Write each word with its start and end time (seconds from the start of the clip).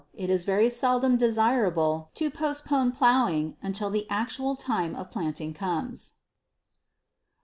It 0.15 0.31
is 0.31 0.45
very 0.45 0.67
seldom 0.71 1.15
desirable 1.15 2.09
to 2.15 2.31
postpone 2.31 2.93
plowing 2.93 3.55
until 3.61 3.91
the 3.91 4.09
actual 4.09 4.55
time 4.55 4.95
of 4.95 5.11
planting 5.11 5.53
comes. 5.53 6.13